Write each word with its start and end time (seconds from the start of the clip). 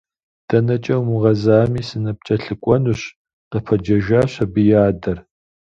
ДэнэкӀэ 0.49 0.95
умыгъазэми, 0.99 1.81
сыныпкӀэлъыкӀуэнущ,– 1.87 3.01
къыпэджэжащ 3.51 4.31
абы 4.43 4.61
и 4.73 4.73
адэр. 4.87 5.17